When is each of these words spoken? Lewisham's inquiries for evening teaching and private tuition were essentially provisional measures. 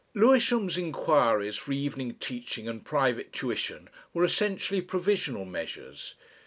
Lewisham's 0.15 0.79
inquiries 0.79 1.57
for 1.57 1.73
evening 1.73 2.15
teaching 2.15 2.67
and 2.67 2.83
private 2.83 3.31
tuition 3.31 3.87
were 4.15 4.23
essentially 4.23 4.81
provisional 4.81 5.45
measures. 5.45 6.15